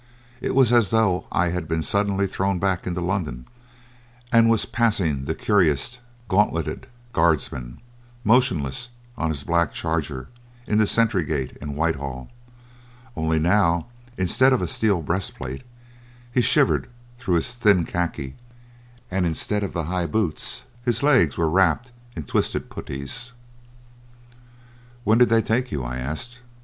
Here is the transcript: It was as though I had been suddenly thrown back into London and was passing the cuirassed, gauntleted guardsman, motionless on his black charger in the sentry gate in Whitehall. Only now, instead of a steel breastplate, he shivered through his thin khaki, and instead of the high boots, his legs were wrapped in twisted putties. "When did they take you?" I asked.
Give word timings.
It 0.41 0.55
was 0.55 0.71
as 0.71 0.89
though 0.89 1.25
I 1.31 1.49
had 1.49 1.67
been 1.67 1.83
suddenly 1.83 2.25
thrown 2.25 2.57
back 2.57 2.87
into 2.87 3.01
London 3.01 3.45
and 4.31 4.49
was 4.49 4.65
passing 4.65 5.25
the 5.25 5.35
cuirassed, 5.35 5.99
gauntleted 6.27 6.87
guardsman, 7.13 7.79
motionless 8.23 8.89
on 9.15 9.29
his 9.29 9.43
black 9.43 9.73
charger 9.73 10.27
in 10.65 10.79
the 10.79 10.87
sentry 10.87 11.23
gate 11.23 11.51
in 11.61 11.75
Whitehall. 11.75 12.31
Only 13.15 13.37
now, 13.37 13.89
instead 14.17 14.53
of 14.53 14.61
a 14.63 14.67
steel 14.67 15.03
breastplate, 15.03 15.61
he 16.31 16.41
shivered 16.41 16.89
through 17.19 17.35
his 17.35 17.53
thin 17.53 17.85
khaki, 17.85 18.33
and 19.11 19.23
instead 19.27 19.61
of 19.61 19.73
the 19.73 19.83
high 19.85 20.07
boots, 20.07 20.63
his 20.83 21.03
legs 21.03 21.37
were 21.37 21.47
wrapped 21.47 21.91
in 22.15 22.23
twisted 22.23 22.71
putties. 22.71 23.33
"When 25.03 25.19
did 25.19 25.29
they 25.29 25.43
take 25.43 25.71
you?" 25.71 25.83
I 25.83 25.97
asked. 25.99 26.39